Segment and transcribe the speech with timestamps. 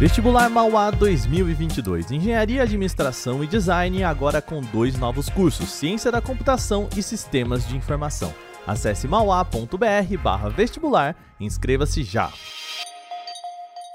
[0.00, 2.10] Vestibular Mauá 2022.
[2.12, 7.76] Engenharia, Administração e Design agora com dois novos cursos: Ciência da Computação e Sistemas de
[7.76, 8.32] Informação.
[8.66, 12.32] Acesse mauá.br/vestibular e inscreva-se já.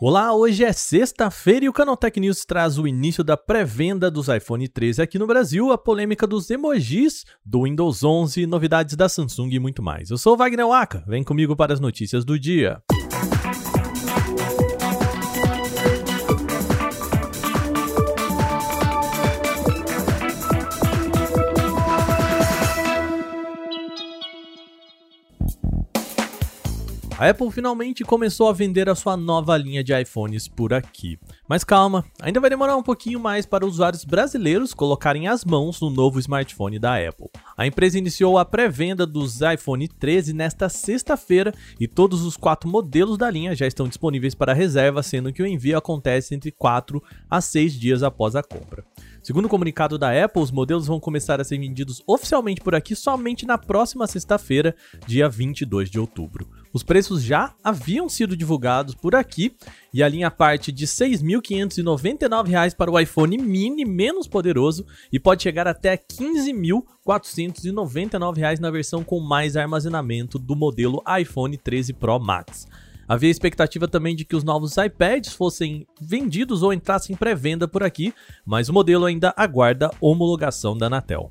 [0.00, 4.68] Olá, hoje é sexta-feira e o Canaltech News traz o início da pré-venda dos iPhone
[4.68, 9.58] 13 aqui no Brasil, a polêmica dos emojis do Windows 11, novidades da Samsung e
[9.58, 10.10] muito mais.
[10.10, 12.80] Eu sou o Wagner Waka, vem comigo para as notícias do dia.
[27.18, 31.18] A Apple finalmente começou a vender a sua nova linha de iPhones por aqui.
[31.48, 35.90] Mas calma, ainda vai demorar um pouquinho mais para usuários brasileiros colocarem as mãos no
[35.90, 37.26] novo smartphone da Apple.
[37.56, 43.18] A empresa iniciou a pré-venda dos iPhone 13 nesta sexta-feira e todos os quatro modelos
[43.18, 47.40] da linha já estão disponíveis para reserva, sendo que o envio acontece entre 4 a
[47.40, 48.84] 6 dias após a compra.
[49.28, 52.96] Segundo o comunicado da Apple, os modelos vão começar a ser vendidos oficialmente por aqui
[52.96, 54.74] somente na próxima sexta-feira,
[55.06, 56.48] dia 22 de outubro.
[56.72, 59.54] Os preços já haviam sido divulgados por aqui
[59.92, 65.42] e a linha parte de R$ 6.599 para o iPhone mini menos poderoso e pode
[65.42, 66.00] chegar até R$
[67.06, 72.66] 15.499 na versão com mais armazenamento do modelo iPhone 13 Pro Max.
[73.08, 77.82] Havia expectativa também de que os novos iPads fossem vendidos ou entrassem em pré-venda por
[77.82, 78.12] aqui,
[78.44, 81.30] mas o modelo ainda aguarda homologação da Anatel.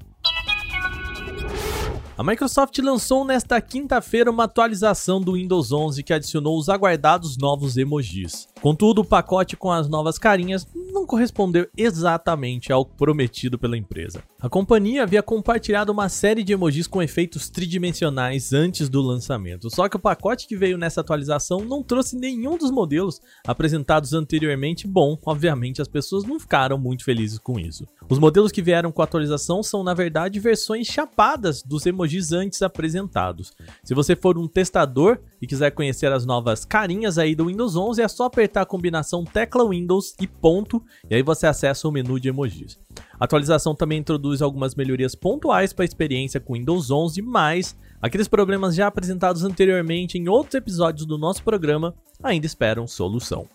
[2.18, 7.78] A Microsoft lançou nesta quinta-feira uma atualização do Windows 11 que adicionou os aguardados novos
[7.78, 8.48] emojis.
[8.60, 10.68] Contudo, o pacote com as novas carinhas
[10.98, 14.24] não correspondeu exatamente ao prometido pela empresa.
[14.40, 19.88] A companhia havia compartilhado uma série de emojis com efeitos tridimensionais antes do lançamento, só
[19.88, 24.88] que o pacote que veio nessa atualização não trouxe nenhum dos modelos apresentados anteriormente.
[24.88, 27.86] Bom, obviamente as pessoas não ficaram muito felizes com isso.
[28.10, 32.64] Os modelos que vieram com a atualização são, na verdade, versões chapadas dos emojis antes
[32.64, 33.54] apresentados.
[33.84, 38.02] Se você for um testador e quiser conhecer as novas carinhas aí do Windows 11,
[38.02, 42.20] é só apertar a combinação tecla Windows e ponto, e aí você acessa o menu
[42.20, 42.80] de emojis.
[43.20, 48.28] A atualização também introduz algumas melhorias pontuais para a experiência com Windows 11, mas aqueles
[48.28, 51.94] problemas já apresentados anteriormente em outros episódios do nosso programa
[52.24, 53.48] ainda esperam solução.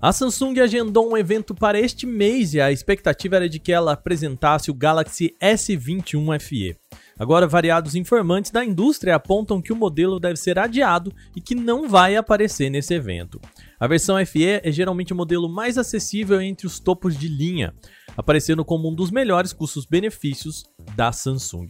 [0.00, 3.92] A Samsung agendou um evento para este mês e a expectativa era de que ela
[3.92, 6.76] apresentasse o Galaxy S21 FE.
[7.18, 11.88] Agora, variados informantes da indústria apontam que o modelo deve ser adiado e que não
[11.88, 13.40] vai aparecer nesse evento.
[13.80, 17.72] A versão FE é geralmente o modelo mais acessível entre os topos de linha,
[18.14, 20.64] aparecendo como um dos melhores custos-benefícios
[20.94, 21.68] da Samsung.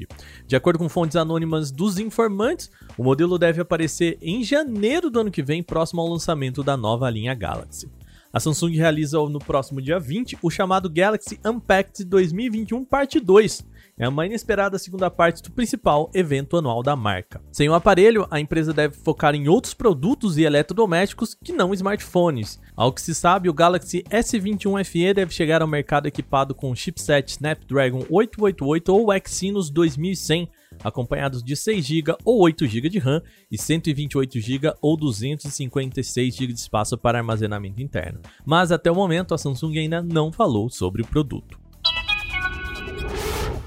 [0.49, 5.31] De acordo com fontes anônimas dos informantes, o modelo deve aparecer em janeiro do ano
[5.31, 7.89] que vem, próximo ao lançamento da nova linha Galaxy.
[8.33, 13.65] A Samsung realiza no próximo dia 20 o chamado Galaxy Unpacked 2021 Parte 2,
[13.99, 17.41] é uma inesperada segunda parte do principal evento anual da marca.
[17.51, 22.61] Sem o aparelho, a empresa deve focar em outros produtos e eletrodomésticos que não smartphones.
[22.77, 26.77] Ao que se sabe, o Galaxy S21 FE deve chegar ao mercado equipado com o
[26.77, 30.47] chipset Snapdragon 888 ou Exynos 2100,
[30.83, 36.53] acompanhados de 6 GB ou 8 GB de RAM e 128 GB ou 256 GB
[36.53, 38.21] de espaço para armazenamento interno.
[38.45, 41.66] Mas até o momento a Samsung ainda não falou sobre o produto.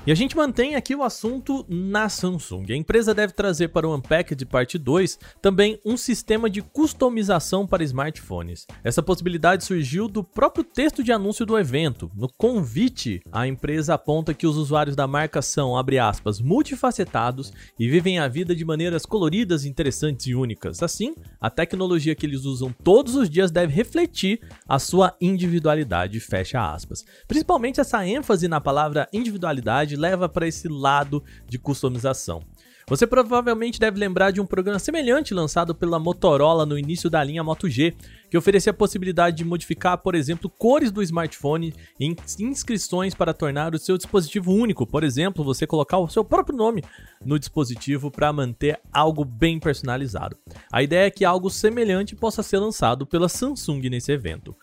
[0.08, 2.66] E a gente mantém aqui o assunto na Samsung.
[2.70, 7.84] A empresa deve trazer para o Unpacked Parte 2 também um sistema de customização para
[7.84, 8.66] smartphones.
[8.82, 12.10] Essa possibilidade surgiu do próprio texto de anúncio do evento.
[12.16, 17.90] No convite, a empresa aponta que os usuários da marca são, abre aspas, multifacetados e
[17.90, 20.82] vivem a vida de maneiras coloridas, interessantes e únicas.
[20.82, 26.74] Assim, a tecnologia que eles usam todos os dias deve refletir a sua individualidade, fecha
[26.74, 27.04] aspas.
[27.28, 32.44] Principalmente essa ênfase na palavra individualidade leva para esse lado de customização.
[32.90, 37.44] Você provavelmente deve lembrar de um programa semelhante lançado pela Motorola no início da linha
[37.44, 37.94] Moto G,
[38.32, 43.76] que oferecia a possibilidade de modificar, por exemplo, cores do smartphone em inscrições para tornar
[43.76, 44.88] o seu dispositivo único.
[44.88, 46.84] Por exemplo, você colocar o seu próprio nome
[47.24, 50.36] no dispositivo para manter algo bem personalizado.
[50.72, 54.56] A ideia é que algo semelhante possa ser lançado pela Samsung nesse evento.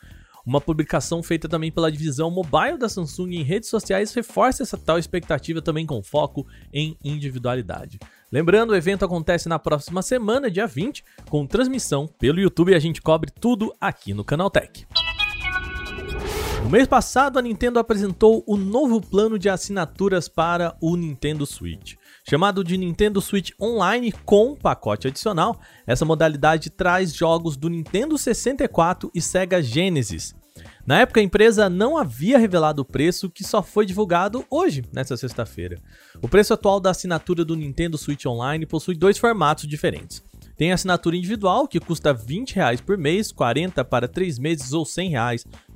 [0.47, 4.97] Uma publicação feita também pela divisão mobile da Samsung em redes sociais reforça essa tal
[4.97, 7.99] expectativa também com foco em individualidade.
[8.31, 12.79] Lembrando, o evento acontece na próxima semana, dia 20, com transmissão pelo YouTube e a
[12.79, 14.87] gente cobre tudo aqui no Canaltech.
[16.63, 21.97] No mês passado, a Nintendo apresentou o novo plano de assinaturas para o Nintendo Switch.
[22.29, 29.13] Chamado de Nintendo Switch Online com pacote adicional, essa modalidade traz jogos do Nintendo 64
[29.15, 30.35] e Sega Genesis.
[30.85, 35.17] Na época, a empresa não havia revelado o preço, que só foi divulgado hoje, nesta
[35.17, 35.79] sexta-feira.
[36.21, 40.21] O preço atual da assinatura do Nintendo Switch Online possui dois formatos diferentes.
[40.57, 44.83] Tem a assinatura individual, que custa R$ 20 por mês, 40 para 3 meses ou
[44.83, 45.13] R$ 100